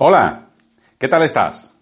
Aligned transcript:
Hola, 0.00 0.50
¿qué 0.96 1.08
tal 1.08 1.24
estás? 1.24 1.72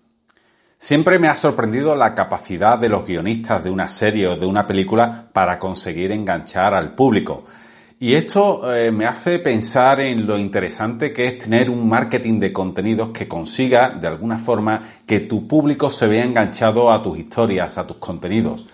Siempre 0.78 1.18
me 1.18 1.28
ha 1.28 1.36
sorprendido 1.36 1.94
la 1.94 2.14
capacidad 2.14 2.78
de 2.78 2.88
los 2.88 3.04
guionistas 3.04 3.62
de 3.62 3.68
una 3.68 3.88
serie 3.88 4.26
o 4.26 4.36
de 4.38 4.46
una 4.46 4.66
película 4.66 5.28
para 5.34 5.58
conseguir 5.58 6.12
enganchar 6.12 6.72
al 6.72 6.94
público. 6.94 7.44
Y 8.00 8.14
esto 8.14 8.74
eh, 8.74 8.90
me 8.90 9.04
hace 9.04 9.38
pensar 9.38 10.00
en 10.00 10.26
lo 10.26 10.38
interesante 10.38 11.12
que 11.12 11.26
es 11.26 11.40
tener 11.40 11.68
un 11.68 11.86
marketing 11.86 12.40
de 12.40 12.54
contenidos 12.54 13.10
que 13.10 13.28
consiga, 13.28 13.90
de 13.90 14.06
alguna 14.06 14.38
forma, 14.38 14.80
que 15.04 15.20
tu 15.20 15.46
público 15.46 15.90
se 15.90 16.06
vea 16.06 16.24
enganchado 16.24 16.90
a 16.90 17.02
tus 17.02 17.18
historias, 17.18 17.76
a 17.76 17.86
tus 17.86 17.98
contenidos. 17.98 18.66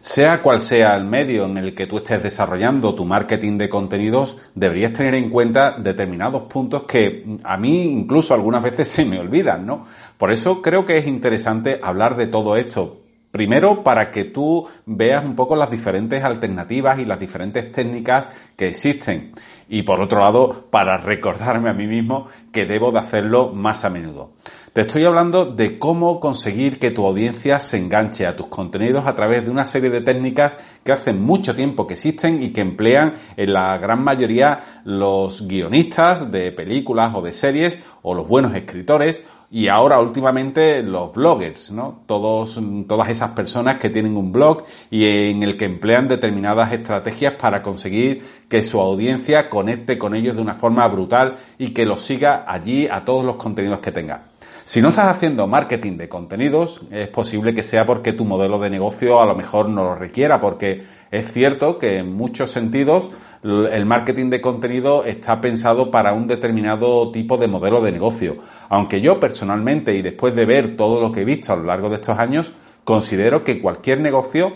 Sea 0.00 0.40
cual 0.40 0.62
sea 0.62 0.96
el 0.96 1.04
medio 1.04 1.44
en 1.44 1.58
el 1.58 1.74
que 1.74 1.86
tú 1.86 1.98
estés 1.98 2.22
desarrollando 2.22 2.94
tu 2.94 3.04
marketing 3.04 3.58
de 3.58 3.68
contenidos, 3.68 4.38
deberías 4.54 4.94
tener 4.94 5.14
en 5.14 5.28
cuenta 5.28 5.72
determinados 5.72 6.44
puntos 6.44 6.84
que 6.84 7.38
a 7.44 7.58
mí 7.58 7.82
incluso 7.82 8.32
algunas 8.32 8.62
veces 8.62 8.88
se 8.88 9.04
me 9.04 9.18
olvidan, 9.18 9.66
¿no? 9.66 9.86
Por 10.16 10.30
eso 10.30 10.62
creo 10.62 10.86
que 10.86 10.96
es 10.96 11.06
interesante 11.06 11.80
hablar 11.82 12.16
de 12.16 12.28
todo 12.28 12.56
esto. 12.56 13.02
Primero, 13.30 13.84
para 13.84 14.10
que 14.10 14.24
tú 14.24 14.66
veas 14.86 15.24
un 15.24 15.36
poco 15.36 15.54
las 15.54 15.70
diferentes 15.70 16.24
alternativas 16.24 16.98
y 16.98 17.04
las 17.04 17.20
diferentes 17.20 17.70
técnicas 17.70 18.28
que 18.56 18.68
existen. 18.68 19.32
Y 19.68 19.82
por 19.82 20.00
otro 20.00 20.20
lado, 20.20 20.66
para 20.70 20.96
recordarme 20.96 21.68
a 21.70 21.74
mí 21.74 21.86
mismo 21.86 22.26
que 22.50 22.66
debo 22.66 22.90
de 22.90 22.98
hacerlo 22.98 23.52
más 23.52 23.84
a 23.84 23.90
menudo. 23.90 24.32
Te 24.72 24.82
estoy 24.82 25.04
hablando 25.04 25.46
de 25.46 25.80
cómo 25.80 26.20
conseguir 26.20 26.78
que 26.78 26.92
tu 26.92 27.04
audiencia 27.04 27.58
se 27.58 27.76
enganche 27.76 28.24
a 28.24 28.36
tus 28.36 28.46
contenidos 28.46 29.04
a 29.04 29.16
través 29.16 29.44
de 29.44 29.50
una 29.50 29.64
serie 29.64 29.90
de 29.90 30.00
técnicas 30.00 30.60
que 30.84 30.92
hace 30.92 31.12
mucho 31.12 31.56
tiempo 31.56 31.88
que 31.88 31.94
existen 31.94 32.40
y 32.40 32.50
que 32.50 32.60
emplean 32.60 33.14
en 33.36 33.52
la 33.52 33.76
gran 33.78 34.04
mayoría 34.04 34.60
los 34.84 35.48
guionistas 35.48 36.30
de 36.30 36.52
películas 36.52 37.12
o 37.16 37.20
de 37.20 37.32
series 37.32 37.80
o 38.02 38.14
los 38.14 38.28
buenos 38.28 38.54
escritores 38.54 39.24
y 39.50 39.66
ahora 39.66 39.98
últimamente 39.98 40.84
los 40.84 41.12
bloggers, 41.12 41.72
¿no? 41.72 42.04
Todos, 42.06 42.60
todas 42.86 43.08
esas 43.08 43.30
personas 43.30 43.78
que 43.78 43.90
tienen 43.90 44.16
un 44.16 44.30
blog 44.30 44.62
y 44.88 45.04
en 45.04 45.42
el 45.42 45.56
que 45.56 45.64
emplean 45.64 46.06
determinadas 46.06 46.72
estrategias 46.72 47.32
para 47.32 47.60
conseguir 47.60 48.22
que 48.48 48.62
su 48.62 48.78
audiencia 48.78 49.50
conecte 49.50 49.98
con 49.98 50.14
ellos 50.14 50.36
de 50.36 50.42
una 50.42 50.54
forma 50.54 50.86
brutal 50.86 51.34
y 51.58 51.70
que 51.70 51.86
los 51.86 52.02
siga 52.02 52.44
allí 52.46 52.86
a 52.86 53.04
todos 53.04 53.24
los 53.24 53.34
contenidos 53.34 53.80
que 53.80 53.90
tenga. 53.90 54.29
Si 54.64 54.80
no 54.80 54.88
estás 54.88 55.08
haciendo 55.08 55.46
marketing 55.46 55.96
de 55.96 56.08
contenidos, 56.08 56.82
es 56.90 57.08
posible 57.08 57.54
que 57.54 57.62
sea 57.62 57.86
porque 57.86 58.12
tu 58.12 58.24
modelo 58.24 58.58
de 58.58 58.70
negocio 58.70 59.20
a 59.20 59.26
lo 59.26 59.34
mejor 59.34 59.68
no 59.68 59.84
lo 59.84 59.94
requiera, 59.94 60.38
porque 60.38 60.82
es 61.10 61.32
cierto 61.32 61.78
que 61.78 61.98
en 61.98 62.14
muchos 62.14 62.50
sentidos 62.50 63.10
el 63.42 63.86
marketing 63.86 64.30
de 64.30 64.40
contenido 64.40 65.04
está 65.04 65.40
pensado 65.40 65.90
para 65.90 66.12
un 66.12 66.26
determinado 66.26 67.10
tipo 67.10 67.38
de 67.38 67.48
modelo 67.48 67.80
de 67.80 67.92
negocio. 67.92 68.36
Aunque 68.68 69.00
yo 69.00 69.18
personalmente 69.18 69.94
y 69.94 70.02
después 70.02 70.34
de 70.34 70.44
ver 70.44 70.76
todo 70.76 71.00
lo 71.00 71.10
que 71.10 71.22
he 71.22 71.24
visto 71.24 71.52
a 71.52 71.56
lo 71.56 71.64
largo 71.64 71.88
de 71.88 71.96
estos 71.96 72.18
años, 72.18 72.52
considero 72.84 73.42
que 73.42 73.60
cualquier 73.60 74.00
negocio 74.00 74.52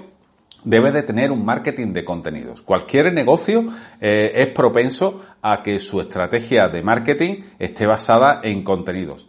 debe 0.65 0.93
de 0.93 1.03
tener 1.03 1.31
un 1.31 1.45
marketing 1.45 1.93
de 1.93 2.05
contenidos. 2.05 2.63
Cualquier 2.63 3.13
negocio 3.13 3.65
eh, 4.01 4.33
es 4.35 4.47
propenso 4.49 5.23
a 5.43 5.63
que 5.63 5.79
su 5.79 6.01
estrategia 6.01 6.69
de 6.69 6.83
marketing 6.83 7.43
esté 7.59 7.87
basada 7.87 8.41
en 8.43 8.63
contenidos. 8.63 9.29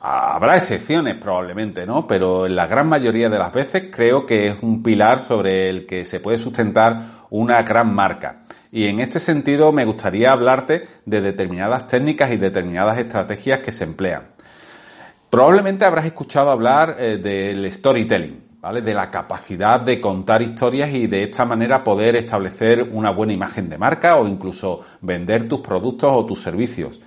Habrá 0.00 0.56
excepciones 0.56 1.16
probablemente, 1.16 1.84
¿no? 1.84 2.06
Pero 2.06 2.46
en 2.46 2.54
la 2.54 2.68
gran 2.68 2.88
mayoría 2.88 3.28
de 3.28 3.38
las 3.38 3.52
veces 3.52 3.88
creo 3.90 4.26
que 4.26 4.46
es 4.48 4.56
un 4.62 4.82
pilar 4.82 5.18
sobre 5.18 5.68
el 5.68 5.86
que 5.86 6.04
se 6.04 6.20
puede 6.20 6.38
sustentar 6.38 7.00
una 7.30 7.62
gran 7.62 7.92
marca. 7.92 8.42
Y 8.70 8.86
en 8.86 9.00
este 9.00 9.18
sentido 9.18 9.72
me 9.72 9.84
gustaría 9.84 10.30
hablarte 10.30 10.86
de 11.04 11.20
determinadas 11.20 11.88
técnicas 11.88 12.30
y 12.30 12.36
determinadas 12.36 12.98
estrategias 12.98 13.58
que 13.58 13.72
se 13.72 13.84
emplean. 13.84 14.28
Probablemente 15.30 15.84
habrás 15.84 16.06
escuchado 16.06 16.50
hablar 16.50 16.96
eh, 16.98 17.16
del 17.16 17.70
storytelling, 17.70 18.44
¿vale? 18.60 18.82
De 18.82 18.94
la 18.94 19.10
capacidad 19.10 19.80
de 19.80 20.00
contar 20.00 20.42
historias 20.42 20.90
y 20.90 21.08
de 21.08 21.24
esta 21.24 21.44
manera 21.44 21.82
poder 21.82 22.14
establecer 22.14 22.88
una 22.92 23.10
buena 23.10 23.32
imagen 23.32 23.68
de 23.68 23.78
marca 23.78 24.16
o 24.16 24.28
incluso 24.28 24.80
vender 25.00 25.48
tus 25.48 25.60
productos 25.60 26.10
o 26.14 26.24
tus 26.24 26.40
servicios. 26.40 27.00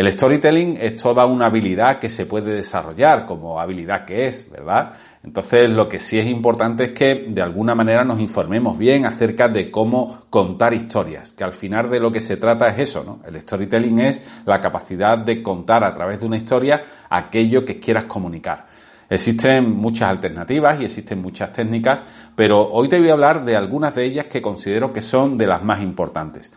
El 0.00 0.10
storytelling 0.10 0.78
es 0.80 0.96
toda 0.96 1.26
una 1.26 1.44
habilidad 1.44 1.98
que 1.98 2.08
se 2.08 2.24
puede 2.24 2.54
desarrollar 2.54 3.26
como 3.26 3.60
habilidad 3.60 4.06
que 4.06 4.24
es, 4.24 4.50
¿verdad? 4.50 4.94
Entonces 5.22 5.68
lo 5.68 5.90
que 5.90 6.00
sí 6.00 6.18
es 6.18 6.24
importante 6.24 6.84
es 6.84 6.92
que 6.92 7.26
de 7.28 7.42
alguna 7.42 7.74
manera 7.74 8.02
nos 8.02 8.18
informemos 8.18 8.78
bien 8.78 9.04
acerca 9.04 9.50
de 9.50 9.70
cómo 9.70 10.22
contar 10.30 10.72
historias, 10.72 11.34
que 11.34 11.44
al 11.44 11.52
final 11.52 11.90
de 11.90 12.00
lo 12.00 12.10
que 12.10 12.22
se 12.22 12.38
trata 12.38 12.68
es 12.68 12.78
eso, 12.78 13.04
¿no? 13.04 13.20
El 13.28 13.38
storytelling 13.40 13.98
es 13.98 14.22
la 14.46 14.58
capacidad 14.58 15.18
de 15.18 15.42
contar 15.42 15.84
a 15.84 15.92
través 15.92 16.20
de 16.20 16.24
una 16.24 16.38
historia 16.38 16.82
aquello 17.10 17.66
que 17.66 17.78
quieras 17.78 18.04
comunicar. 18.04 18.68
Existen 19.10 19.70
muchas 19.70 20.08
alternativas 20.08 20.80
y 20.80 20.86
existen 20.86 21.20
muchas 21.20 21.52
técnicas, 21.52 22.02
pero 22.34 22.70
hoy 22.72 22.88
te 22.88 22.98
voy 22.98 23.10
a 23.10 23.12
hablar 23.12 23.44
de 23.44 23.54
algunas 23.54 23.94
de 23.94 24.04
ellas 24.04 24.24
que 24.30 24.40
considero 24.40 24.94
que 24.94 25.02
son 25.02 25.36
de 25.36 25.46
las 25.46 25.62
más 25.62 25.82
importantes. 25.82 26.52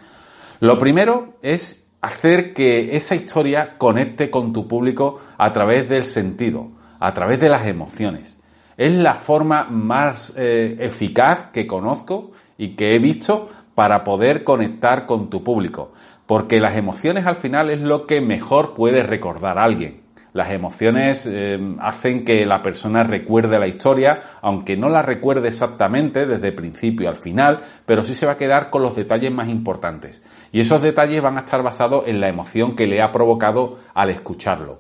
Lo 0.62 0.80
primero 0.80 1.34
es 1.42 1.83
hacer 2.04 2.54
que 2.54 2.98
esa 2.98 3.16
historia 3.16 3.78
conecte 3.78 4.30
con 4.30 4.52
tu 4.52 4.68
público 4.68 5.22
a 5.38 5.54
través 5.54 5.88
del 5.88 6.04
sentido, 6.04 6.70
a 7.00 7.14
través 7.14 7.40
de 7.40 7.48
las 7.48 7.66
emociones. 7.66 8.40
Es 8.76 8.92
la 8.92 9.16
forma 9.16 9.64
más 9.70 10.34
eh, 10.36 10.76
eficaz 10.82 11.48
que 11.54 11.66
conozco 11.66 12.32
y 12.58 12.76
que 12.76 12.94
he 12.94 13.00
visto 13.00 13.50
para 13.74 14.04
poder 14.04 14.44
conectar 14.44 15.06
con 15.06 15.30
tu 15.30 15.46
público, 15.46 15.94
porque 16.26 16.60
las 16.60 16.76
emociones 16.76 17.26
al 17.26 17.38
final 17.38 17.70
es 17.70 17.80
lo 17.80 18.06
que 18.06 18.20
mejor 18.20 18.74
puede 18.74 19.04
recordar 19.04 19.58
a 19.58 19.64
alguien. 19.64 20.02
Las 20.34 20.52
emociones 20.52 21.28
eh, 21.28 21.60
hacen 21.80 22.26
que 22.26 22.44
la 22.48 22.64
persona 22.64 23.04
recuerde 23.04 23.60
la 23.60 23.68
historia, 23.68 24.20
aunque 24.42 24.76
no 24.76 24.90
la 24.90 25.04
recuerde 25.04 25.50
exactamente 25.50 26.26
desde 26.26 26.48
el 26.48 26.56
principio 26.56 27.08
al 27.08 27.18
final, 27.18 27.60
pero 27.86 28.04
sí 28.04 28.16
se 28.16 28.26
va 28.26 28.34
a 28.34 28.38
quedar 28.38 28.72
con 28.72 28.82
los 28.82 28.96
detalles 28.96 29.32
más 29.32 29.48
importantes. 29.48 30.24
Y 30.52 30.60
esos 30.60 30.82
detalles 30.82 31.22
van 31.22 31.38
a 31.38 31.42
estar 31.42 31.62
basados 31.62 32.06
en 32.08 32.20
la 32.20 32.30
emoción 32.30 32.76
que 32.76 32.88
le 32.88 33.02
ha 33.04 33.12
provocado 33.12 33.78
al 33.94 34.10
escucharlo. 34.10 34.80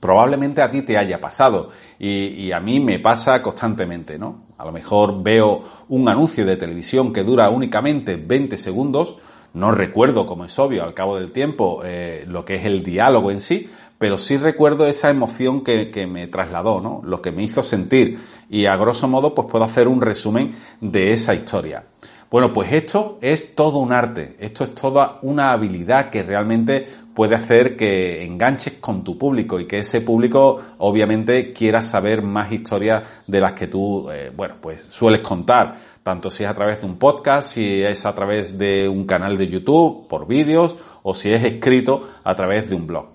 Probablemente 0.00 0.60
a 0.60 0.70
ti 0.70 0.82
te 0.82 0.98
haya 0.98 1.18
pasado 1.18 1.70
y, 1.98 2.26
y, 2.26 2.52
a 2.52 2.60
mí 2.60 2.78
me 2.78 2.98
pasa 2.98 3.40
constantemente, 3.40 4.18
¿no? 4.18 4.42
A 4.58 4.66
lo 4.66 4.72
mejor 4.72 5.22
veo 5.22 5.62
un 5.88 6.06
anuncio 6.10 6.44
de 6.44 6.58
televisión 6.58 7.10
que 7.10 7.24
dura 7.24 7.48
únicamente 7.48 8.16
20 8.16 8.58
segundos, 8.58 9.16
no 9.54 9.70
recuerdo, 9.70 10.26
como 10.26 10.44
es 10.44 10.58
obvio, 10.58 10.84
al 10.84 10.94
cabo 10.94 11.16
del 11.16 11.30
tiempo, 11.30 11.80
eh, 11.84 12.24
lo 12.28 12.44
que 12.44 12.56
es 12.56 12.64
el 12.64 12.82
diálogo 12.82 13.30
en 13.30 13.40
sí, 13.40 13.70
pero 13.98 14.18
sí 14.18 14.36
recuerdo 14.36 14.86
esa 14.86 15.10
emoción 15.10 15.62
que, 15.62 15.90
que, 15.90 16.06
me 16.06 16.26
trasladó, 16.26 16.80
¿no? 16.80 17.00
Lo 17.04 17.22
que 17.22 17.32
me 17.32 17.44
hizo 17.44 17.62
sentir. 17.62 18.18
Y 18.50 18.66
a 18.66 18.76
grosso 18.76 19.08
modo, 19.08 19.34
pues 19.34 19.48
puedo 19.48 19.64
hacer 19.64 19.86
un 19.88 20.00
resumen 20.00 20.54
de 20.80 21.12
esa 21.12 21.34
historia. 21.34 21.84
Bueno, 22.30 22.52
pues 22.52 22.72
esto 22.72 23.18
es 23.20 23.54
todo 23.54 23.78
un 23.78 23.92
arte, 23.92 24.36
esto 24.40 24.64
es 24.64 24.74
toda 24.74 25.20
una 25.22 25.52
habilidad 25.52 26.10
que 26.10 26.24
realmente 26.24 26.88
puede 27.14 27.36
hacer 27.36 27.76
que 27.76 28.24
enganches 28.24 28.74
con 28.74 29.04
tu 29.04 29.16
público 29.16 29.60
y 29.60 29.66
que 29.66 29.78
ese 29.78 30.00
público 30.00 30.60
obviamente 30.78 31.52
quiera 31.52 31.82
saber 31.82 32.22
más 32.22 32.52
historias 32.52 33.02
de 33.26 33.40
las 33.40 33.52
que 33.52 33.66
tú, 33.66 34.10
eh, 34.10 34.32
bueno, 34.34 34.56
pues 34.60 34.86
sueles 34.88 35.20
contar, 35.20 35.76
tanto 36.02 36.30
si 36.30 36.44
es 36.44 36.50
a 36.50 36.54
través 36.54 36.80
de 36.80 36.86
un 36.86 36.96
podcast, 36.96 37.54
si 37.54 37.82
es 37.82 38.04
a 38.04 38.14
través 38.14 38.58
de 38.58 38.88
un 38.88 39.06
canal 39.06 39.38
de 39.38 39.48
YouTube, 39.48 40.08
por 40.08 40.26
vídeos, 40.26 40.76
o 41.02 41.14
si 41.14 41.32
es 41.32 41.44
escrito 41.44 42.00
a 42.24 42.34
través 42.34 42.68
de 42.68 42.74
un 42.74 42.86
blog. 42.86 43.06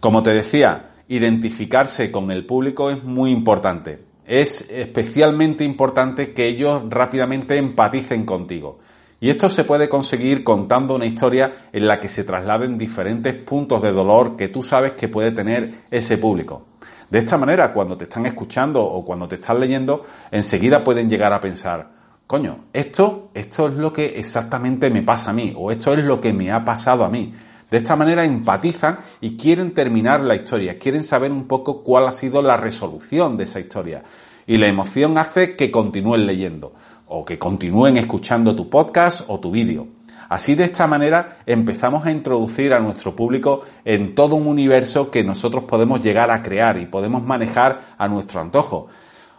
Como 0.00 0.22
te 0.22 0.30
decía, 0.30 0.90
identificarse 1.08 2.10
con 2.10 2.30
el 2.30 2.46
público 2.46 2.90
es 2.90 3.02
muy 3.04 3.30
importante 3.30 4.14
es 4.26 4.70
especialmente 4.70 5.64
importante 5.64 6.32
que 6.32 6.46
ellos 6.46 6.82
rápidamente 6.88 7.58
empaticen 7.58 8.24
contigo. 8.24 8.78
Y 9.24 9.30
esto 9.30 9.48
se 9.48 9.64
puede 9.64 9.88
conseguir 9.88 10.44
contando 10.44 10.94
una 10.94 11.06
historia 11.06 11.50
en 11.72 11.86
la 11.86 11.98
que 11.98 12.10
se 12.10 12.24
trasladen 12.24 12.76
diferentes 12.76 13.32
puntos 13.32 13.80
de 13.80 13.90
dolor 13.90 14.36
que 14.36 14.48
tú 14.48 14.62
sabes 14.62 14.92
que 14.92 15.08
puede 15.08 15.30
tener 15.30 15.72
ese 15.90 16.18
público. 16.18 16.66
De 17.08 17.20
esta 17.20 17.38
manera, 17.38 17.72
cuando 17.72 17.96
te 17.96 18.04
están 18.04 18.26
escuchando 18.26 18.84
o 18.84 19.02
cuando 19.02 19.26
te 19.26 19.36
están 19.36 19.60
leyendo, 19.60 20.02
enseguida 20.30 20.84
pueden 20.84 21.08
llegar 21.08 21.32
a 21.32 21.40
pensar, 21.40 21.90
coño, 22.26 22.66
esto, 22.74 23.30
esto 23.32 23.68
es 23.68 23.72
lo 23.76 23.94
que 23.94 24.18
exactamente 24.18 24.90
me 24.90 25.00
pasa 25.00 25.30
a 25.30 25.32
mí, 25.32 25.54
o 25.56 25.70
esto 25.70 25.94
es 25.94 26.04
lo 26.04 26.20
que 26.20 26.34
me 26.34 26.52
ha 26.52 26.62
pasado 26.62 27.02
a 27.02 27.08
mí. 27.08 27.32
De 27.70 27.78
esta 27.78 27.96
manera 27.96 28.26
empatizan 28.26 28.98
y 29.22 29.38
quieren 29.38 29.72
terminar 29.72 30.20
la 30.20 30.34
historia, 30.34 30.78
quieren 30.78 31.02
saber 31.02 31.32
un 31.32 31.48
poco 31.48 31.82
cuál 31.82 32.08
ha 32.08 32.12
sido 32.12 32.42
la 32.42 32.58
resolución 32.58 33.38
de 33.38 33.44
esa 33.44 33.58
historia. 33.58 34.02
Y 34.46 34.58
la 34.58 34.66
emoción 34.66 35.16
hace 35.16 35.56
que 35.56 35.70
continúen 35.70 36.26
leyendo 36.26 36.74
o 37.06 37.24
que 37.24 37.38
continúen 37.38 37.96
escuchando 37.96 38.54
tu 38.54 38.68
podcast 38.68 39.22
o 39.28 39.40
tu 39.40 39.50
vídeo. 39.50 39.88
Así 40.28 40.54
de 40.54 40.64
esta 40.64 40.86
manera 40.86 41.38
empezamos 41.46 42.06
a 42.06 42.10
introducir 42.10 42.72
a 42.72 42.80
nuestro 42.80 43.14
público 43.14 43.62
en 43.84 44.14
todo 44.14 44.36
un 44.36 44.46
universo 44.46 45.10
que 45.10 45.22
nosotros 45.22 45.64
podemos 45.64 46.02
llegar 46.02 46.30
a 46.30 46.42
crear 46.42 46.78
y 46.78 46.86
podemos 46.86 47.22
manejar 47.22 47.80
a 47.98 48.08
nuestro 48.08 48.40
antojo. 48.40 48.88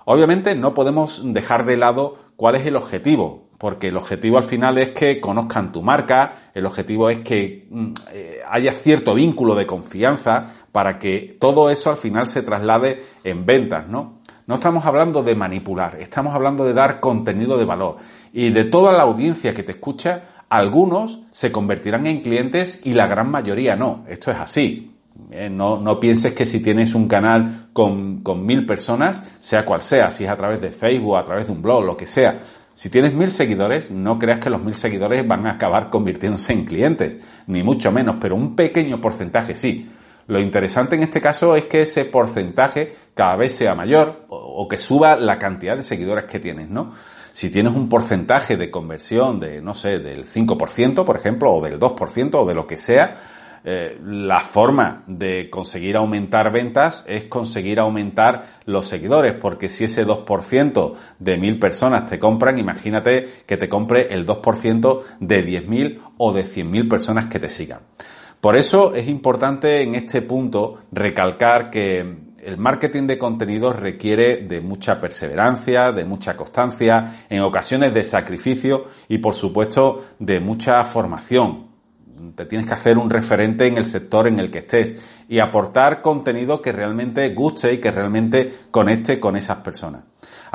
Obviamente 0.06 0.56
no 0.56 0.74
podemos 0.74 1.22
dejar 1.34 1.66
de 1.66 1.78
lado 1.78 2.16
cuál 2.36 2.56
es 2.56 2.66
el 2.66 2.76
objetivo, 2.76 3.50
porque 3.58 3.88
el 3.88 3.98
objetivo 3.98 4.38
al 4.38 4.44
final 4.44 4.78
es 4.78 4.90
que 4.90 5.20
conozcan 5.20 5.72
tu 5.72 5.82
marca, 5.82 6.34
el 6.54 6.66
objetivo 6.66 7.10
es 7.10 7.20
que 7.20 7.68
mm, 7.70 7.94
eh, 8.14 8.40
haya 8.48 8.74
cierto 8.74 9.16
vínculo 9.16 9.56
de 9.56 9.66
confianza 9.66 10.46
para 10.72 11.00
que 11.00 11.38
todo 11.40 11.70
eso 11.70 11.90
al 11.90 11.98
final 11.98 12.28
se 12.28 12.44
traslade 12.44 13.04
en 13.24 13.46
ventas, 13.46 13.88
¿no? 13.88 14.20
No 14.48 14.56
estamos 14.56 14.86
hablando 14.86 15.24
de 15.24 15.36
manipular, 15.36 15.98
estamos 16.00 16.36
hablando 16.36 16.66
de 16.66 16.74
dar 16.74 17.00
contenido 17.00 17.58
de 17.58 17.66
valor. 17.66 17.98
Y 18.32 18.52
de 18.52 18.64
toda 18.64 18.94
la 18.94 19.04
audiencia 19.04 19.54
que 19.54 19.64
te 19.64 19.72
escucha, 19.72 20.24
algunos 20.50 21.22
se 21.32 21.52
convertirán 21.52 22.06
en 22.06 22.22
clientes 22.22 22.82
y 22.84 22.94
la 22.94 23.08
gran 23.08 23.32
mayoría 23.32 23.76
no. 23.76 24.04
Esto 24.08 24.30
es 24.30 24.38
así. 24.38 24.92
Eh, 25.32 25.50
no, 25.50 25.80
no, 25.80 26.00
pienses 26.00 26.34
que 26.34 26.46
si 26.46 26.60
tienes 26.60 26.94
un 26.94 27.08
canal 27.08 27.70
con, 27.74 28.22
con 28.22 28.46
mil 28.46 28.66
personas, 28.66 29.24
sea 29.40 29.66
cual 29.66 29.82
sea, 29.82 30.12
si 30.12 30.26
es 30.26 30.30
a 30.30 30.38
través 30.38 30.62
de 30.62 30.72
Facebook, 30.72 31.18
a 31.18 31.24
través 31.24 31.48
de 31.48 31.54
un 31.54 31.62
blog, 31.62 31.84
lo 31.84 31.98
que 31.98 32.06
sea, 32.06 32.42
si 32.76 32.90
tienes 32.90 33.14
mil 33.14 33.32
seguidores, 33.32 33.90
no 33.90 34.20
creas 34.20 34.40
que 34.40 34.50
los 34.50 34.62
mil 34.62 34.76
seguidores 34.76 35.26
van 35.26 35.48
a 35.48 35.52
acabar 35.52 35.90
convirtiéndose 35.90 36.52
en 36.52 36.66
clientes, 36.66 37.24
ni 37.48 37.64
mucho 37.64 37.92
menos, 37.94 38.18
pero 38.20 38.36
un 38.36 38.56
pequeño 38.56 39.00
porcentaje 39.00 39.56
sí. 39.56 39.90
Lo 40.28 40.40
interesante 40.40 40.96
en 40.96 41.04
este 41.04 41.22
caso 41.22 41.56
es 41.56 41.66
que 41.66 41.84
ese 41.84 42.06
porcentaje 42.06 42.96
cada 43.14 43.36
vez 43.36 43.54
sea 43.54 43.76
mayor 43.76 44.26
o, 44.30 44.68
que 44.68 44.78
suba 44.78 45.16
la 45.16 45.38
cantidad 45.38 45.78
de 45.78 45.84
seguidores 45.84 46.26
que 46.26 46.40
tienes, 46.40 46.70
¿no? 46.70 46.94
Si 47.32 47.52
tienes 47.52 47.74
un 47.74 47.90
porcentaje 47.90 48.58
de 48.58 48.72
conversión 48.72 49.40
de, 49.40 49.62
no 49.62 49.74
sé, 49.74 50.00
del 50.00 50.26
5%, 50.26 51.04
por 51.04 51.16
ejemplo, 51.18 51.52
o 51.52 51.62
del 51.62 51.80
2%, 51.80 52.36
o 52.36 52.46
de 52.46 52.54
lo 52.54 52.66
que 52.66 52.78
sea, 52.78 53.18
eh, 53.68 54.00
la 54.04 54.40
forma 54.40 55.04
de 55.06 55.50
conseguir 55.50 55.98
aumentar 55.98 56.52
ventas 56.52 57.04
es 57.08 57.26
conseguir 57.26 57.80
aumentar 57.80 58.46
los 58.66 58.88
seguidores, 58.88 59.34
porque 59.34 59.70
si 59.70 59.84
ese 59.84 60.08
2% 60.08 60.94
de 61.20 61.38
mil 61.38 61.60
personas 61.60 62.06
te 62.06 62.20
compran, 62.20 62.58
imagínate 62.58 63.28
que 63.46 63.58
te 63.58 63.68
compre 63.68 64.14
el 64.14 64.26
2% 64.26 65.04
de 65.20 65.46
10.000 65.46 66.00
o 66.18 66.32
de 66.32 66.46
100.000 66.46 66.90
personas 66.90 67.26
que 67.26 67.40
te 67.40 67.50
sigan. 67.50 67.80
Por 68.42 68.56
eso 68.56 68.94
es 68.94 69.08
importante 69.08 69.82
en 69.82 69.96
este 69.96 70.22
punto 70.22 70.82
recalcar 70.92 71.70
que 71.70 72.26
el 72.44 72.58
marketing 72.58 73.08
de 73.08 73.18
contenidos 73.18 73.76
requiere 73.76 74.38
de 74.38 74.62
mucha 74.62 75.00
perseverancia, 75.00 75.92
de 75.92 76.06
mucha 76.06 76.38
constancia, 76.38 77.26
en 77.30 77.42
ocasiones 77.42 77.94
de 77.94 78.04
sacrificio 78.04 78.86
y 79.08 79.18
por 79.18 79.34
supuesto 79.34 80.06
de 80.20 80.40
mucha 80.40 80.84
formación 80.86 81.66
te 82.36 82.46
tienes 82.46 82.68
que 82.68 82.74
hacer 82.74 82.98
un 82.98 83.10
referente 83.10 83.68
en 83.68 83.78
el 83.78 83.86
sector 83.86 84.28
en 84.28 84.40
el 84.40 84.50
que 84.50 84.60
estés 84.60 84.96
y 85.28 85.40
aportar 85.40 86.02
contenido 86.02 86.62
que 86.62 86.72
realmente 86.72 87.28
guste 87.30 87.74
y 87.74 87.78
que 87.80 87.92
realmente 87.92 88.54
conecte 88.72 89.20
con 89.20 89.36
esas 89.36 89.58
personas. 89.58 90.04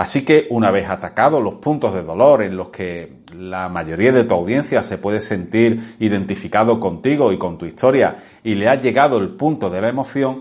Así 0.00 0.24
que 0.24 0.46
una 0.48 0.70
vez 0.70 0.88
atacados 0.88 1.42
los 1.42 1.56
puntos 1.56 1.92
de 1.92 2.02
dolor 2.02 2.40
en 2.40 2.56
los 2.56 2.70
que 2.70 3.18
la 3.36 3.68
mayoría 3.68 4.12
de 4.12 4.24
tu 4.24 4.34
audiencia 4.34 4.82
se 4.82 4.96
puede 4.96 5.20
sentir 5.20 5.94
identificado 5.98 6.80
contigo 6.80 7.32
y 7.32 7.36
con 7.36 7.58
tu 7.58 7.66
historia 7.66 8.16
y 8.42 8.54
le 8.54 8.70
ha 8.70 8.76
llegado 8.76 9.18
el 9.18 9.28
punto 9.28 9.68
de 9.68 9.82
la 9.82 9.90
emoción, 9.90 10.40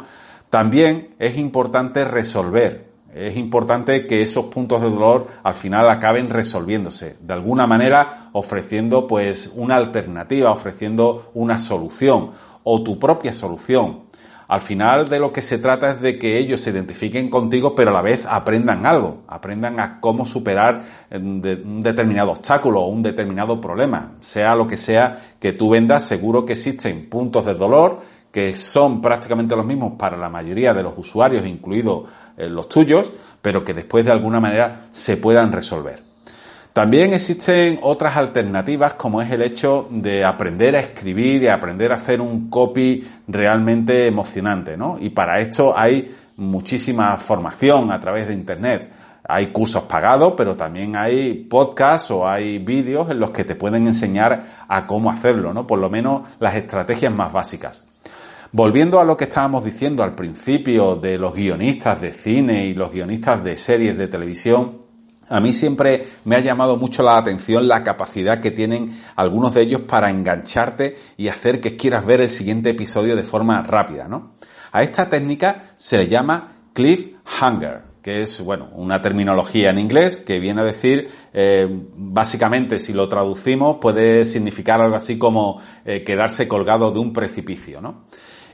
también 0.49 1.13
es 1.19 1.37
importante 1.37 2.05
resolver 2.05 2.89
es 3.13 3.37
importante 3.37 4.05
que 4.05 4.21
esos 4.21 4.45
puntos 4.45 4.81
de 4.81 4.89
dolor 4.89 5.27
al 5.43 5.55
final 5.55 5.89
acaben 5.89 6.29
resolviéndose, 6.29 7.17
de 7.19 7.33
alguna 7.33 7.65
manera 7.65 8.29
ofreciendo 8.33 9.07
pues 9.07 9.51
una 9.55 9.75
alternativa, 9.75 10.51
ofreciendo 10.51 11.31
una 11.33 11.59
solución 11.59 12.31
o 12.63 12.83
tu 12.83 12.99
propia 12.99 13.33
solución. 13.33 14.03
Al 14.49 14.61
final 14.61 15.07
de 15.07 15.19
lo 15.19 15.31
que 15.31 15.43
se 15.43 15.59
trata 15.59 15.91
es 15.91 16.01
de 16.01 16.17
que 16.17 16.39
ellos 16.39 16.59
se 16.61 16.71
identifiquen 16.71 17.29
contigo, 17.29 17.75
pero 17.75 17.91
a 17.91 17.93
la 17.93 18.01
vez 18.01 18.25
aprendan 18.27 18.83
algo, 18.87 19.21
aprendan 19.27 19.79
a 19.79 20.01
cómo 20.01 20.25
superar 20.25 20.81
eh, 21.11 21.17
un 21.19 21.83
determinado 21.83 22.31
obstáculo 22.31 22.81
o 22.81 22.87
un 22.87 23.03
determinado 23.03 23.61
problema. 23.61 24.13
Sea 24.19 24.55
lo 24.55 24.65
que 24.65 24.75
sea 24.75 25.21
que 25.39 25.53
tú 25.53 25.69
vendas, 25.69 26.03
seguro 26.03 26.45
que 26.45 26.53
existen 26.53 27.07
puntos 27.07 27.45
de 27.45 27.53
dolor 27.53 27.99
que 28.31 28.55
son 28.55 29.01
prácticamente 29.01 29.55
los 29.55 29.67
mismos 29.67 29.93
para 29.99 30.17
la 30.17 30.29
mayoría 30.29 30.73
de 30.73 30.81
los 30.81 30.97
usuarios, 30.97 31.45
incluidos 31.45 32.09
eh, 32.35 32.49
los 32.49 32.67
tuyos, 32.67 33.13
pero 33.43 33.63
que 33.63 33.75
después 33.75 34.03
de 34.03 34.11
alguna 34.11 34.39
manera 34.39 34.87
se 34.91 35.17
puedan 35.17 35.51
resolver. 35.51 36.08
También 36.79 37.11
existen 37.11 37.77
otras 37.81 38.15
alternativas 38.15 38.93
como 38.93 39.21
es 39.21 39.29
el 39.31 39.41
hecho 39.41 39.89
de 39.91 40.23
aprender 40.23 40.77
a 40.77 40.79
escribir 40.79 41.43
y 41.43 41.49
aprender 41.49 41.91
a 41.91 41.95
hacer 41.95 42.21
un 42.21 42.49
copy 42.49 43.05
realmente 43.27 44.07
emocionante, 44.07 44.77
¿no? 44.77 44.95
Y 44.97 45.09
para 45.09 45.39
esto 45.39 45.77
hay 45.77 46.15
muchísima 46.37 47.17
formación 47.17 47.91
a 47.91 47.99
través 47.99 48.29
de 48.29 48.33
Internet. 48.33 48.89
Hay 49.27 49.47
cursos 49.47 49.83
pagados, 49.83 50.35
pero 50.37 50.55
también 50.55 50.95
hay 50.95 51.33
podcasts 51.33 52.11
o 52.11 52.25
hay 52.25 52.59
vídeos 52.59 53.11
en 53.11 53.19
los 53.19 53.31
que 53.31 53.43
te 53.43 53.55
pueden 53.55 53.85
enseñar 53.85 54.41
a 54.69 54.87
cómo 54.87 55.11
hacerlo, 55.11 55.53
¿no? 55.53 55.67
Por 55.67 55.79
lo 55.79 55.89
menos 55.89 56.29
las 56.39 56.55
estrategias 56.55 57.13
más 57.13 57.33
básicas. 57.33 57.87
Volviendo 58.53 59.01
a 59.01 59.03
lo 59.03 59.17
que 59.17 59.25
estábamos 59.25 59.65
diciendo 59.65 60.01
al 60.01 60.15
principio 60.15 60.95
de 60.95 61.17
los 61.17 61.33
guionistas 61.33 61.99
de 61.99 62.13
cine 62.13 62.67
y 62.67 62.73
los 62.73 62.93
guionistas 62.93 63.43
de 63.43 63.57
series 63.57 63.97
de 63.97 64.07
televisión, 64.07 64.87
a 65.29 65.39
mí 65.39 65.53
siempre 65.53 66.05
me 66.25 66.35
ha 66.35 66.39
llamado 66.39 66.77
mucho 66.77 67.03
la 67.03 67.17
atención 67.17 67.67
la 67.67 67.83
capacidad 67.83 68.41
que 68.41 68.51
tienen 68.51 68.99
algunos 69.15 69.53
de 69.53 69.61
ellos 69.61 69.81
para 69.81 70.09
engancharte 70.09 70.95
y 71.17 71.27
hacer 71.27 71.61
que 71.61 71.75
quieras 71.75 72.05
ver 72.05 72.21
el 72.21 72.29
siguiente 72.29 72.71
episodio 72.71 73.15
de 73.15 73.23
forma 73.23 73.61
rápida, 73.61 74.07
¿no? 74.07 74.31
A 74.71 74.83
esta 74.83 75.09
técnica 75.09 75.71
se 75.77 75.97
le 75.97 76.07
llama 76.07 76.53
cliffhanger, 76.73 77.83
que 78.01 78.21
es, 78.21 78.41
bueno, 78.41 78.69
una 78.73 79.01
terminología 79.01 79.71
en 79.71 79.79
inglés 79.79 80.17
que 80.17 80.39
viene 80.39 80.61
a 80.61 80.63
decir, 80.63 81.09
eh, 81.33 81.67
básicamente, 81.95 82.79
si 82.79 82.93
lo 82.93 83.09
traducimos, 83.09 83.77
puede 83.81 84.25
significar 84.25 84.79
algo 84.81 84.95
así 84.95 85.17
como 85.17 85.61
eh, 85.85 86.03
quedarse 86.03 86.47
colgado 86.47 86.91
de 86.91 86.99
un 86.99 87.13
precipicio, 87.13 87.81
¿no? 87.81 88.03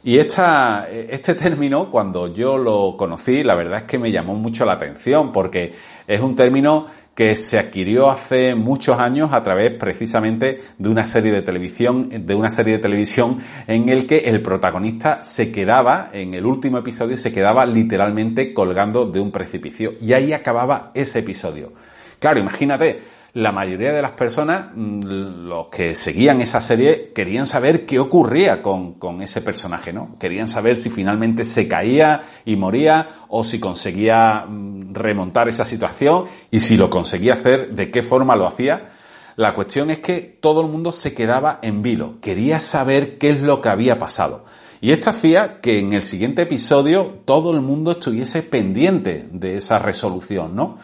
Y 0.07 0.19
este 0.19 1.33
término, 1.33 1.89
cuando 1.89 2.31
yo 2.31 2.59
lo 2.59 2.95
conocí, 2.95 3.43
la 3.43 3.55
verdad 3.55 3.79
es 3.79 3.83
que 3.85 3.97
me 3.97 4.11
llamó 4.11 4.35
mucho 4.35 4.63
la 4.63 4.73
atención 4.73 5.31
porque 5.31 5.73
es 6.05 6.21
un 6.21 6.35
término 6.35 6.85
que 7.15 7.35
se 7.35 7.57
adquirió 7.57 8.11
hace 8.11 8.53
muchos 8.53 8.99
años 8.99 9.33
a 9.33 9.41
través 9.41 9.71
precisamente 9.71 10.59
de 10.77 10.89
una 10.89 11.07
serie 11.07 11.31
de 11.31 11.41
televisión, 11.41 12.09
de 12.11 12.35
una 12.35 12.51
serie 12.51 12.73
de 12.73 12.79
televisión 12.83 13.39
en 13.65 13.89
el 13.89 14.05
que 14.05 14.17
el 14.29 14.43
protagonista 14.43 15.23
se 15.23 15.51
quedaba, 15.51 16.11
en 16.13 16.35
el 16.35 16.45
último 16.45 16.77
episodio, 16.77 17.17
se 17.17 17.31
quedaba 17.31 17.65
literalmente 17.65 18.53
colgando 18.53 19.07
de 19.07 19.19
un 19.19 19.31
precipicio. 19.31 19.95
Y 19.99 20.13
ahí 20.13 20.33
acababa 20.33 20.91
ese 20.93 21.17
episodio. 21.17 21.73
Claro, 22.19 22.39
imagínate, 22.39 22.99
la 23.35 23.51
mayoría 23.51 23.91
de 23.91 24.01
las 24.01 24.11
personas, 24.11 24.67
mm, 24.73 25.01
los 25.49 25.67
que 25.67 25.93
seguían 25.93 26.39
esa 26.39 26.61
serie, 26.61 27.11
querían 27.13 27.45
saber 27.45 27.85
qué 27.85 27.99
ocurría 27.99 28.61
con, 28.61 28.95
ese 29.21 29.41
personaje, 29.41 29.91
¿no? 29.91 30.15
Querían 30.17 30.47
saber 30.47 30.77
si 30.77 30.89
finalmente 30.89 31.43
se 31.43 31.67
caía 31.67 32.21
y 32.45 32.55
moría 32.55 33.07
o 33.27 33.43
si 33.43 33.59
conseguía 33.59 34.45
mm, 34.47 34.93
remontar 34.93 35.49
esa 35.49 35.65
situación 35.65 36.23
y 36.49 36.61
si 36.61 36.77
lo 36.77 36.89
conseguía 36.89 37.33
hacer, 37.33 37.75
de 37.75 37.91
qué 37.91 38.01
forma 38.01 38.37
lo 38.37 38.47
hacía. 38.47 38.87
La 39.35 39.53
cuestión 39.53 39.89
es 39.91 39.99
que 39.99 40.21
todo 40.21 40.61
el 40.61 40.67
mundo 40.67 40.93
se 40.93 41.13
quedaba 41.13 41.59
en 41.61 41.81
vilo, 41.81 42.21
quería 42.21 42.61
saber 42.61 43.17
qué 43.17 43.31
es 43.31 43.41
lo 43.41 43.61
que 43.61 43.67
había 43.67 43.99
pasado. 43.99 44.45
Y 44.79 44.91
esto 44.91 45.09
hacía 45.09 45.59
que 45.59 45.79
en 45.79 45.91
el 45.91 46.03
siguiente 46.03 46.43
episodio 46.43 47.19
todo 47.25 47.51
el 47.51 47.59
mundo 47.59 47.91
estuviese 47.91 48.43
pendiente 48.43 49.27
de 49.29 49.57
esa 49.57 49.77
resolución, 49.77 50.55
¿no? 50.55 50.77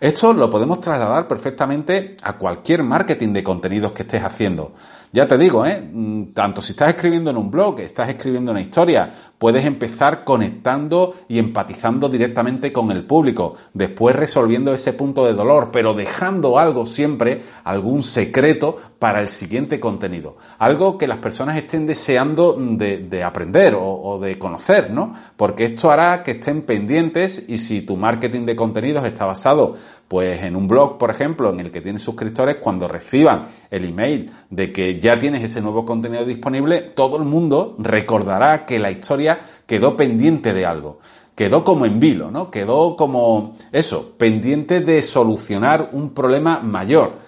Esto 0.00 0.34
lo 0.34 0.50
podemos 0.50 0.80
trasladar 0.80 1.26
perfectamente 1.26 2.16
a 2.22 2.36
cualquier 2.36 2.82
marketing 2.82 3.32
de 3.32 3.42
contenidos 3.42 3.92
que 3.92 4.02
estés 4.02 4.22
haciendo. 4.22 4.74
Ya 5.12 5.26
te 5.26 5.38
digo, 5.38 5.64
¿eh? 5.64 5.80
Mm, 5.80 6.32
tanto 6.34 6.60
si 6.60 6.72
estás 6.72 6.90
escribiendo 6.90 7.30
en 7.30 7.36
un 7.36 7.50
blog, 7.50 7.80
estás 7.80 8.08
escribiendo 8.08 8.50
una 8.50 8.60
historia, 8.60 9.12
puedes 9.38 9.64
empezar 9.64 10.24
conectando 10.24 11.14
y 11.28 11.38
empatizando 11.38 12.08
directamente 12.08 12.72
con 12.72 12.90
el 12.90 13.04
público, 13.04 13.54
después 13.72 14.16
resolviendo 14.16 14.74
ese 14.74 14.92
punto 14.92 15.24
de 15.24 15.34
dolor, 15.34 15.70
pero 15.72 15.94
dejando 15.94 16.58
algo 16.58 16.86
siempre, 16.86 17.42
algún 17.64 18.02
secreto 18.02 18.76
para 18.98 19.20
el 19.20 19.28
siguiente 19.28 19.78
contenido. 19.78 20.36
Algo 20.58 20.98
que 20.98 21.06
las 21.06 21.18
personas 21.18 21.56
estén 21.56 21.86
deseando 21.86 22.56
de, 22.58 23.24
aprender 23.24 23.74
o, 23.74 23.82
o 23.82 24.18
de 24.18 24.38
conocer, 24.38 24.90
¿no? 24.90 25.14
Porque 25.36 25.66
esto 25.66 25.90
hará 25.90 26.22
que 26.22 26.32
estén 26.32 26.62
pendientes 26.62 27.44
y 27.48 27.58
si 27.58 27.82
tu 27.82 27.96
marketing 27.96 28.46
de 28.46 28.56
contenidos 28.56 29.04
está 29.06 29.24
basado 29.24 29.76
pues 30.08 30.42
en 30.42 30.54
un 30.54 30.68
blog, 30.68 30.98
por 30.98 31.10
ejemplo, 31.10 31.50
en 31.50 31.60
el 31.60 31.72
que 31.72 31.80
tienes 31.80 32.02
suscriptores, 32.02 32.56
cuando 32.56 32.86
reciban 32.86 33.48
el 33.70 33.84
email 33.84 34.30
de 34.50 34.72
que 34.72 35.00
ya 35.00 35.18
tienes 35.18 35.42
ese 35.42 35.60
nuevo 35.60 35.84
contenido 35.84 36.24
disponible, 36.24 36.80
todo 36.80 37.16
el 37.16 37.24
mundo 37.24 37.74
recordará 37.78 38.64
que 38.66 38.78
la 38.78 38.90
historia 38.90 39.40
quedó 39.66 39.96
pendiente 39.96 40.52
de 40.52 40.66
algo. 40.66 41.00
Quedó 41.34 41.64
como 41.64 41.84
en 41.84 42.00
vilo, 42.00 42.30
¿no? 42.30 42.50
Quedó 42.50 42.96
como 42.96 43.52
eso, 43.72 44.14
pendiente 44.16 44.80
de 44.80 45.02
solucionar 45.02 45.90
un 45.92 46.10
problema 46.10 46.60
mayor. 46.60 47.18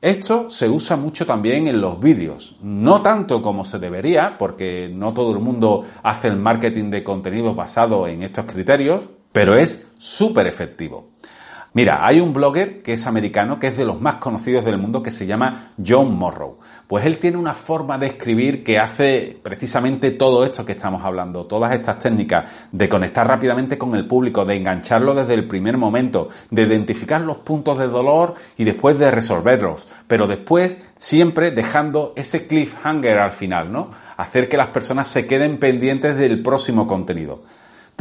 Esto 0.00 0.48
se 0.50 0.68
usa 0.68 0.96
mucho 0.96 1.26
también 1.26 1.68
en 1.68 1.80
los 1.80 2.00
vídeos, 2.00 2.56
no 2.60 3.02
tanto 3.02 3.40
como 3.40 3.64
se 3.64 3.78
debería, 3.78 4.36
porque 4.38 4.90
no 4.92 5.12
todo 5.12 5.32
el 5.32 5.38
mundo 5.38 5.84
hace 6.02 6.28
el 6.28 6.36
marketing 6.36 6.90
de 6.90 7.04
contenidos 7.04 7.54
basado 7.54 8.08
en 8.08 8.22
estos 8.22 8.46
criterios, 8.46 9.08
pero 9.32 9.54
es 9.54 9.86
súper 9.98 10.46
efectivo. 10.46 11.10
Mira, 11.74 12.06
hay 12.06 12.20
un 12.20 12.34
blogger 12.34 12.82
que 12.82 12.92
es 12.92 13.06
americano, 13.06 13.58
que 13.58 13.68
es 13.68 13.78
de 13.78 13.86
los 13.86 13.98
más 13.98 14.16
conocidos 14.16 14.62
del 14.62 14.76
mundo, 14.76 15.02
que 15.02 15.10
se 15.10 15.24
llama 15.24 15.72
John 15.82 16.14
Morrow. 16.14 16.58
Pues 16.86 17.06
él 17.06 17.16
tiene 17.16 17.38
una 17.38 17.54
forma 17.54 17.96
de 17.96 18.08
escribir 18.08 18.62
que 18.62 18.78
hace 18.78 19.40
precisamente 19.42 20.10
todo 20.10 20.44
esto 20.44 20.66
que 20.66 20.72
estamos 20.72 21.02
hablando, 21.02 21.46
todas 21.46 21.72
estas 21.72 21.98
técnicas 21.98 22.44
de 22.72 22.90
conectar 22.90 23.26
rápidamente 23.26 23.78
con 23.78 23.94
el 23.94 24.06
público, 24.06 24.44
de 24.44 24.56
engancharlo 24.56 25.14
desde 25.14 25.32
el 25.32 25.48
primer 25.48 25.78
momento, 25.78 26.28
de 26.50 26.60
identificar 26.64 27.22
los 27.22 27.38
puntos 27.38 27.78
de 27.78 27.88
dolor 27.88 28.34
y 28.58 28.64
después 28.64 28.98
de 28.98 29.10
resolverlos, 29.10 29.88
pero 30.06 30.26
después 30.26 30.76
siempre 30.98 31.52
dejando 31.52 32.12
ese 32.16 32.46
cliffhanger 32.46 33.16
al 33.16 33.32
final, 33.32 33.72
¿no? 33.72 33.90
Hacer 34.18 34.50
que 34.50 34.58
las 34.58 34.68
personas 34.68 35.08
se 35.08 35.26
queden 35.26 35.56
pendientes 35.56 36.18
del 36.18 36.42
próximo 36.42 36.86
contenido. 36.86 37.40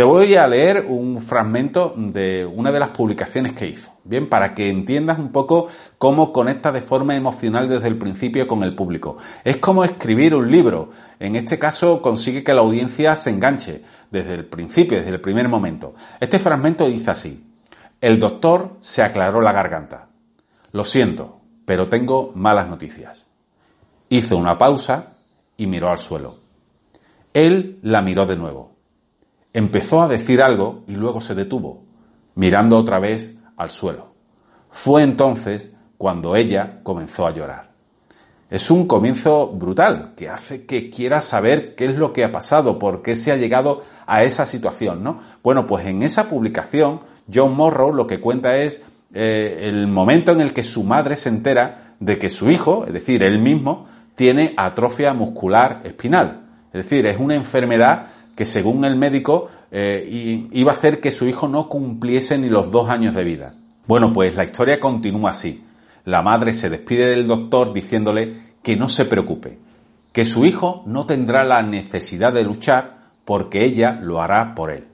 Te 0.02 0.06
voy 0.06 0.34
a 0.34 0.48
leer 0.48 0.88
un 0.88 1.22
fragmento 1.22 1.94
de 1.96 2.44
una 2.44 2.72
de 2.72 2.80
las 2.80 2.90
publicaciones 2.90 3.54
que 3.54 3.68
hizo, 3.68 3.94
bien, 4.04 4.28
para 4.30 4.56
que 4.56 4.68
entiendas 4.68 5.20
un 5.20 5.32
poco 5.32 5.68
cómo 6.00 6.34
conecta 6.34 6.72
de 6.72 6.82
forma 6.82 7.16
emocional 7.16 7.70
desde 7.70 7.90
el 7.90 8.00
principio 8.00 8.48
con 8.48 8.64
el 8.64 8.74
público. 8.74 9.18
Es 9.44 9.58
como 9.58 9.84
escribir 9.84 10.34
un 10.34 10.50
libro. 10.50 10.90
En 11.20 11.36
este 11.36 11.60
caso 11.60 12.02
consigue 12.02 12.44
que 12.44 12.56
la 12.56 12.62
audiencia 12.62 13.16
se 13.16 13.30
enganche 13.30 13.84
desde 14.10 14.34
el 14.34 14.46
principio, 14.46 14.98
desde 14.98 15.12
el 15.12 15.22
primer 15.22 15.48
momento. 15.48 15.94
Este 16.20 16.40
fragmento 16.40 16.88
dice 16.88 17.12
así. 17.12 17.46
El 18.02 18.20
doctor 18.20 18.78
se 18.80 19.04
aclaró 19.04 19.40
la 19.40 19.52
garganta. 19.52 20.08
Lo 20.72 20.84
siento, 20.84 21.42
pero 21.64 21.90
tengo 21.90 22.32
malas 22.34 22.68
noticias. 22.68 23.28
Hizo 24.10 24.36
una 24.36 24.58
pausa 24.58 25.14
y 25.58 25.68
miró 25.68 25.92
al 25.92 26.00
suelo. 26.00 26.40
Él 27.36 27.78
la 27.84 28.02
miró 28.02 28.26
de 28.26 28.36
nuevo. 28.36 28.71
Empezó 29.54 30.02
a 30.02 30.08
decir 30.08 30.42
algo 30.42 30.84
y 30.88 30.96
luego 30.96 31.22
se 31.22 31.36
detuvo, 31.36 31.84
mirando 32.36 32.78
otra 32.78 33.00
vez 33.00 33.38
al 33.58 33.70
suelo. 33.70 34.14
Fue 34.70 35.04
entonces 35.04 35.72
cuando 35.98 36.36
ella 36.36 36.80
comenzó 36.84 37.28
a 37.28 37.32
llorar. 37.32 37.72
Es 38.50 38.70
un 38.70 38.86
comienzo 38.86 39.48
brutal 39.48 40.14
que 40.16 40.28
hace 40.28 40.66
que 40.66 40.90
quiera 40.90 41.22
saber 41.22 41.76
qué 41.76 41.86
es 41.86 41.98
lo 41.98 42.12
que 42.12 42.24
ha 42.24 42.32
pasado, 42.32 42.80
por 42.80 43.02
qué 43.02 43.16
se 43.16 43.32
ha 43.32 43.38
llegado 43.38 43.84
a 44.06 44.24
esa 44.24 44.46
situación, 44.46 45.04
¿no? 45.04 45.20
Bueno, 45.42 45.68
pues 45.68 45.86
en 45.86 46.04
esa 46.04 46.28
publicación, 46.28 47.00
John 47.34 47.56
Morrow 47.56 47.94
lo 47.94 48.08
que 48.08 48.20
cuenta 48.20 48.58
es 48.58 48.82
eh, 49.14 49.60
el 49.62 49.88
momento 49.88 50.32
en 50.32 50.42
el 50.42 50.54
que 50.54 50.64
su 50.64 50.84
madre 50.84 51.16
se 51.16 51.30
entera 51.30 51.96
de 52.00 52.18
que 52.18 52.30
su 52.30 52.50
hijo, 52.50 52.86
es 52.86 52.94
decir, 52.94 53.24
él 53.24 53.40
mismo, 53.40 53.86
tiene 54.16 54.54
atrofia 54.58 55.14
muscular 55.14 55.82
espinal. 55.84 56.42
Es 56.74 56.84
decir, 56.84 57.06
es 57.06 57.18
una 57.18 57.36
enfermedad 57.36 58.08
que 58.42 58.46
según 58.48 58.86
el 58.86 58.96
médico 58.96 59.50
eh, 59.70 60.50
iba 60.52 60.72
a 60.72 60.74
hacer 60.74 61.00
que 61.00 61.12
su 61.12 61.28
hijo 61.28 61.48
no 61.48 61.70
cumpliese 61.70 62.40
ni 62.40 62.50
los 62.50 62.72
dos 62.72 62.90
años 62.90 63.14
de 63.14 63.24
vida. 63.24 63.54
Bueno, 63.86 64.12
pues 64.14 64.36
la 64.36 64.44
historia 64.44 64.80
continúa 64.80 65.30
así. 65.30 65.64
La 66.06 66.24
madre 66.24 66.56
se 66.56 66.72
despide 66.72 67.06
del 67.06 67.28
doctor 67.28 67.72
diciéndole 67.72 68.56
que 68.64 68.76
no 68.76 68.90
se 68.90 69.06
preocupe, 69.06 69.60
que 70.12 70.26
su 70.26 70.44
hijo 70.44 70.82
no 70.88 71.06
tendrá 71.06 71.44
la 71.44 71.62
necesidad 71.62 72.34
de 72.34 72.44
luchar 72.44 73.12
porque 73.26 73.64
ella 73.64 74.00
lo 74.02 74.24
hará 74.24 74.56
por 74.56 74.72
él. 74.72 74.88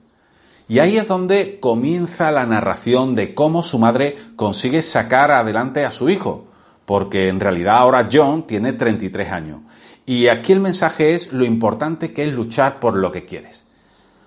Y 0.68 0.80
ahí 0.80 0.98
es 0.98 1.08
donde 1.08 1.58
comienza 1.58 2.30
la 2.30 2.44
narración 2.44 3.14
de 3.14 3.32
cómo 3.34 3.62
su 3.62 3.78
madre 3.78 4.14
consigue 4.36 4.82
sacar 4.82 5.30
adelante 5.30 5.86
a 5.86 5.90
su 5.90 6.10
hijo, 6.10 6.48
porque 6.84 7.28
en 7.28 7.40
realidad 7.40 7.78
ahora 7.78 8.10
John 8.12 8.46
tiene 8.46 8.74
33 8.74 9.32
años 9.32 9.60
y 10.08 10.28
aquí 10.28 10.54
el 10.54 10.60
mensaje 10.60 11.12
es 11.12 11.34
lo 11.34 11.44
importante 11.44 12.14
que 12.14 12.24
es 12.24 12.32
luchar 12.32 12.80
por 12.80 12.96
lo 12.96 13.12
que 13.12 13.26
quieres. 13.26 13.64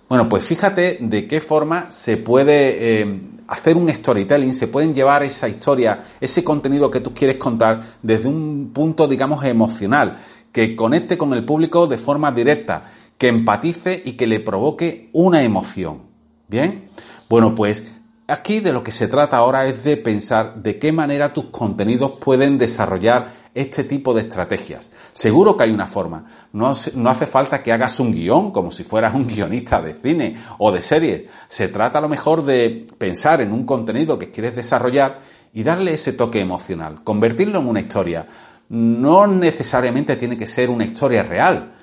Bueno, 0.07 0.29
pues 0.29 0.45
fíjate 0.45 1.00
de 1.01 1.25
qué 1.25 1.41
forma 1.41 1.91
se 1.91 2.17
puede 2.17 3.01
eh, 3.01 3.21
hacer 3.47 3.77
un 3.77 3.89
storytelling, 3.89 4.53
se 4.53 4.67
pueden 4.67 4.93
llevar 4.93 5.23
esa 5.23 5.50
historia, 5.50 6.03
ese 6.19 6.43
contenido 6.43 6.91
que 6.91 7.00
tú 7.00 7.15
quieres 7.15 7.38
contar 7.38 7.81
desde 8.03 8.29
un 8.29 8.69
punto, 8.71 9.07
digamos, 9.07 9.43
emocional, 9.43 10.19
que 10.51 10.75
conecte 10.75 11.17
con 11.17 11.33
el 11.33 11.45
público 11.45 11.88
de 11.88 11.97
forma 11.97 12.31
directa, 12.31 12.83
que 13.17 13.29
empatice 13.29 14.03
y 14.05 14.11
que 14.11 14.27
le 14.27 14.39
provoque 14.39 15.09
una 15.13 15.41
emoción. 15.41 16.03
¿Bien? 16.47 16.83
Bueno, 17.27 17.55
pues 17.55 17.85
Aquí 18.31 18.61
de 18.61 18.71
lo 18.71 18.81
que 18.81 18.93
se 18.93 19.09
trata 19.09 19.35
ahora 19.35 19.65
es 19.65 19.83
de 19.83 19.97
pensar 19.97 20.55
de 20.55 20.79
qué 20.79 20.93
manera 20.93 21.33
tus 21.33 21.47
contenidos 21.47 22.11
pueden 22.11 22.57
desarrollar 22.57 23.27
este 23.53 23.83
tipo 23.83 24.13
de 24.13 24.21
estrategias. 24.21 24.89
Seguro 25.11 25.57
que 25.57 25.65
hay 25.65 25.71
una 25.71 25.89
forma. 25.89 26.27
No, 26.53 26.69
hace 26.69 27.27
falta 27.27 27.61
que 27.61 27.73
hagas 27.73 28.00
un 28.00 28.13
guion 28.13 28.51
como 28.51 28.71
si 28.71 28.85
fueras 28.85 29.15
un 29.15 29.27
guionista 29.27 29.81
de 29.81 29.95
cine 29.95 30.38
o 30.59 30.71
de 30.71 30.81
series. 30.81 31.23
Se 31.50 31.67
trata 31.67 32.00
a 32.00 32.01
lo 32.01 32.07
mejor 32.07 32.45
de 32.45 32.88
pensar 32.97 33.41
en 33.41 33.51
un 33.51 33.65
contenido 33.65 34.17
que 34.17 34.31
quieres 34.31 34.55
desarrollar 34.55 35.19
y 35.51 35.63
darle 35.63 35.95
ese 35.95 36.13
toque 36.13 36.39
emocional, 36.39 37.03
convertirlo 37.03 37.59
en 37.59 37.67
una 37.67 37.81
historia. 37.81 38.27
No 38.69 39.27
necesariamente 39.27 40.15
tiene 40.15 40.38
que 40.38 40.47
ser 40.47 40.69
una 40.69 40.85
historia 40.85 41.23
real 41.23 41.73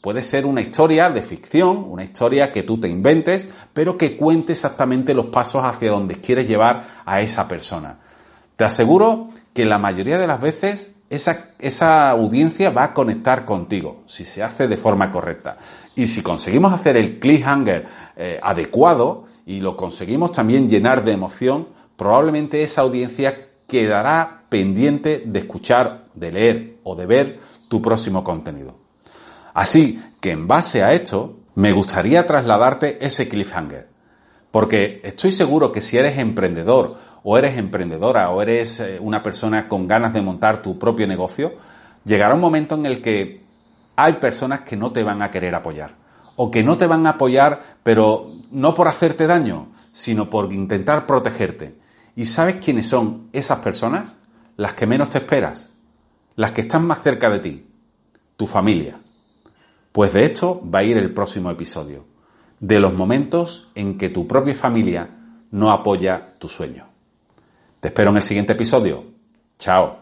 Puede 0.00 0.22
ser 0.22 0.46
una 0.46 0.60
historia 0.60 1.10
de 1.10 1.22
ficción, 1.22 1.84
una 1.88 2.04
historia 2.04 2.52
que 2.52 2.62
tú 2.62 2.80
te 2.80 2.88
inventes, 2.88 3.48
pero 3.72 3.98
que 3.98 4.16
cuente 4.16 4.52
exactamente 4.52 5.12
los 5.12 5.26
pasos 5.26 5.64
hacia 5.64 5.90
donde 5.90 6.16
quieres 6.16 6.46
llevar 6.46 6.84
a 7.04 7.20
esa 7.20 7.48
persona. 7.48 7.98
Te 8.56 8.64
aseguro 8.64 9.28
que 9.52 9.64
la 9.64 9.78
mayoría 9.78 10.18
de 10.18 10.26
las 10.26 10.40
veces 10.40 10.92
esa, 11.10 11.50
esa 11.58 12.10
audiencia 12.10 12.70
va 12.70 12.84
a 12.84 12.94
conectar 12.94 13.44
contigo, 13.44 14.02
si 14.06 14.24
se 14.24 14.42
hace 14.42 14.68
de 14.68 14.76
forma 14.76 15.10
correcta. 15.10 15.56
Y 15.94 16.06
si 16.06 16.22
conseguimos 16.22 16.72
hacer 16.72 16.96
el 16.96 17.18
cliffhanger 17.18 17.86
eh, 18.16 18.38
adecuado 18.42 19.24
y 19.46 19.60
lo 19.60 19.76
conseguimos 19.76 20.32
también 20.32 20.68
llenar 20.68 21.04
de 21.04 21.12
emoción, 21.12 21.68
probablemente 21.96 22.62
esa 22.62 22.82
audiencia 22.82 23.48
quedará 23.66 24.44
pendiente 24.48 25.22
de 25.26 25.40
escuchar, 25.40 26.04
de 26.14 26.32
leer 26.32 26.76
o 26.84 26.94
de 26.94 27.06
ver 27.06 27.40
tu 27.68 27.82
próximo 27.82 28.22
contenido. 28.22 28.87
Así 29.54 30.02
que 30.20 30.30
en 30.30 30.48
base 30.48 30.82
a 30.82 30.92
esto, 30.92 31.38
me 31.54 31.72
gustaría 31.72 32.26
trasladarte 32.26 33.04
ese 33.04 33.28
cliffhanger. 33.28 33.88
Porque 34.50 35.00
estoy 35.04 35.32
seguro 35.32 35.72
que 35.72 35.80
si 35.80 35.98
eres 35.98 36.18
emprendedor 36.18 36.96
o 37.22 37.36
eres 37.36 37.58
emprendedora 37.58 38.30
o 38.30 38.40
eres 38.40 38.80
eh, 38.80 38.98
una 39.00 39.22
persona 39.22 39.68
con 39.68 39.86
ganas 39.86 40.12
de 40.12 40.22
montar 40.22 40.62
tu 40.62 40.78
propio 40.78 41.06
negocio, 41.06 41.56
llegará 42.04 42.34
un 42.34 42.40
momento 42.40 42.74
en 42.74 42.86
el 42.86 43.02
que 43.02 43.42
hay 43.96 44.14
personas 44.14 44.60
que 44.60 44.76
no 44.76 44.92
te 44.92 45.02
van 45.02 45.20
a 45.20 45.30
querer 45.30 45.54
apoyar. 45.54 45.96
O 46.36 46.50
que 46.50 46.62
no 46.62 46.78
te 46.78 46.86
van 46.86 47.06
a 47.06 47.10
apoyar, 47.10 47.60
pero 47.82 48.30
no 48.52 48.72
por 48.74 48.86
hacerte 48.86 49.26
daño, 49.26 49.72
sino 49.92 50.30
por 50.30 50.52
intentar 50.52 51.06
protegerte. 51.06 51.76
¿Y 52.14 52.26
sabes 52.26 52.56
quiénes 52.56 52.88
son 52.88 53.28
esas 53.32 53.58
personas? 53.58 54.18
Las 54.56 54.74
que 54.74 54.86
menos 54.86 55.10
te 55.10 55.18
esperas. 55.18 55.68
Las 56.36 56.52
que 56.52 56.60
están 56.60 56.86
más 56.86 57.02
cerca 57.02 57.28
de 57.30 57.40
ti. 57.40 57.66
Tu 58.36 58.46
familia. 58.46 59.00
Pues 59.92 60.12
de 60.12 60.24
esto 60.24 60.62
va 60.62 60.80
a 60.80 60.84
ir 60.84 60.96
el 60.96 61.12
próximo 61.12 61.50
episodio, 61.50 62.04
de 62.60 62.80
los 62.80 62.92
momentos 62.92 63.70
en 63.74 63.98
que 63.98 64.08
tu 64.08 64.26
propia 64.26 64.54
familia 64.54 65.10
no 65.50 65.70
apoya 65.70 66.28
tu 66.38 66.48
sueño. 66.48 66.86
Te 67.80 67.88
espero 67.88 68.10
en 68.10 68.16
el 68.16 68.22
siguiente 68.22 68.52
episodio. 68.52 69.04
Chao. 69.58 69.98